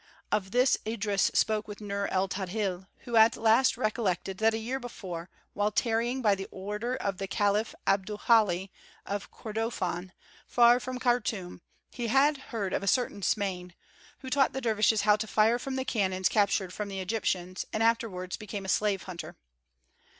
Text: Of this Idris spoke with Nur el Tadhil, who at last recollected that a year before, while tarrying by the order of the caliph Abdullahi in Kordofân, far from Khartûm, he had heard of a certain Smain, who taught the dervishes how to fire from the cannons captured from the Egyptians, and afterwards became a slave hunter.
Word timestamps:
Of 0.31 0.49
this 0.49 0.79
Idris 0.83 1.29
spoke 1.35 1.67
with 1.67 1.79
Nur 1.79 2.07
el 2.07 2.27
Tadhil, 2.27 2.87
who 3.01 3.17
at 3.17 3.37
last 3.37 3.77
recollected 3.77 4.39
that 4.39 4.55
a 4.55 4.57
year 4.57 4.79
before, 4.79 5.29
while 5.53 5.69
tarrying 5.69 6.23
by 6.23 6.33
the 6.33 6.47
order 6.49 6.95
of 6.95 7.19
the 7.19 7.27
caliph 7.27 7.75
Abdullahi 7.85 8.71
in 9.07 9.19
Kordofân, 9.31 10.11
far 10.47 10.79
from 10.79 10.97
Khartûm, 10.97 11.61
he 11.91 12.07
had 12.07 12.37
heard 12.49 12.73
of 12.73 12.81
a 12.81 12.87
certain 12.87 13.21
Smain, 13.21 13.75
who 14.21 14.31
taught 14.31 14.53
the 14.53 14.61
dervishes 14.61 15.01
how 15.01 15.17
to 15.17 15.27
fire 15.27 15.59
from 15.59 15.75
the 15.75 15.85
cannons 15.85 16.29
captured 16.29 16.73
from 16.73 16.89
the 16.89 16.99
Egyptians, 16.99 17.65
and 17.71 17.83
afterwards 17.83 18.37
became 18.37 18.65
a 18.65 18.69
slave 18.69 19.03
hunter. 19.03 19.35